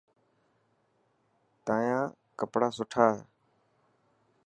[1.65, 2.03] تايان
[2.51, 3.21] ڪيڙا سٺا هي.